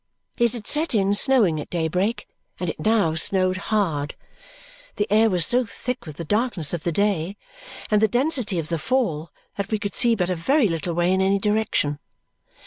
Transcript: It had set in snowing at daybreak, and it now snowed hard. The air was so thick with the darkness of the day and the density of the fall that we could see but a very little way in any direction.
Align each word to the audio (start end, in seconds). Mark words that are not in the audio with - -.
It 0.39 0.53
had 0.53 0.65
set 0.65 0.95
in 0.95 1.13
snowing 1.13 1.61
at 1.61 1.69
daybreak, 1.69 2.27
and 2.59 2.71
it 2.71 2.79
now 2.79 3.13
snowed 3.13 3.57
hard. 3.69 4.15
The 4.95 5.05
air 5.13 5.29
was 5.29 5.45
so 5.45 5.63
thick 5.63 6.07
with 6.07 6.17
the 6.17 6.23
darkness 6.25 6.73
of 6.73 6.81
the 6.81 6.91
day 6.91 7.37
and 7.91 8.01
the 8.01 8.07
density 8.07 8.57
of 8.57 8.69
the 8.69 8.79
fall 8.79 9.29
that 9.57 9.69
we 9.69 9.77
could 9.77 9.93
see 9.93 10.15
but 10.15 10.31
a 10.31 10.35
very 10.35 10.67
little 10.67 10.95
way 10.95 11.11
in 11.13 11.21
any 11.21 11.37
direction. 11.37 11.99